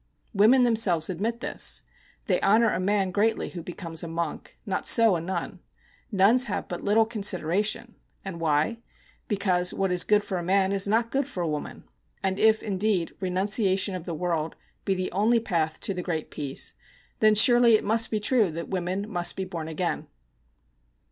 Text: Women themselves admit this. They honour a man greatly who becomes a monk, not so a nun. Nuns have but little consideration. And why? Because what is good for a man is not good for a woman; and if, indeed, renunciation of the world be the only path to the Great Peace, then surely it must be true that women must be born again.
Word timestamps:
Women 0.33 0.63
themselves 0.63 1.11
admit 1.11 1.41
this. 1.41 1.83
They 2.25 2.41
honour 2.41 2.73
a 2.73 2.79
man 2.79 3.11
greatly 3.11 3.49
who 3.49 3.61
becomes 3.61 4.01
a 4.01 4.07
monk, 4.07 4.57
not 4.65 4.87
so 4.87 5.15
a 5.15 5.21
nun. 5.21 5.59
Nuns 6.11 6.45
have 6.45 6.67
but 6.67 6.81
little 6.83 7.05
consideration. 7.05 7.93
And 8.25 8.41
why? 8.41 8.79
Because 9.27 9.75
what 9.75 9.91
is 9.91 10.03
good 10.03 10.23
for 10.23 10.39
a 10.39 10.43
man 10.43 10.71
is 10.71 10.87
not 10.87 11.11
good 11.11 11.27
for 11.27 11.43
a 11.43 11.47
woman; 11.47 11.83
and 12.23 12.39
if, 12.39 12.63
indeed, 12.63 13.13
renunciation 13.19 13.93
of 13.93 14.05
the 14.05 14.15
world 14.15 14.55
be 14.85 14.95
the 14.95 15.11
only 15.11 15.39
path 15.39 15.79
to 15.81 15.93
the 15.93 16.01
Great 16.01 16.31
Peace, 16.31 16.73
then 17.19 17.35
surely 17.35 17.75
it 17.75 17.83
must 17.83 18.09
be 18.09 18.19
true 18.19 18.49
that 18.49 18.69
women 18.69 19.07
must 19.07 19.35
be 19.35 19.45
born 19.45 19.67
again. 19.67 20.07